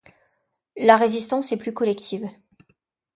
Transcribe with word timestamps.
La 0.77 0.95
résistance 0.95 1.51
est 1.51 1.57
plus 1.59 1.73
collective. 1.73 2.27